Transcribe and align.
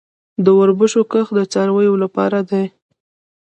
د 0.43 0.45
وربشو 0.57 1.01
کښت 1.11 1.31
د 1.37 1.39
څارویو 1.51 1.93
لپاره 2.03 2.37
دی 2.49 2.65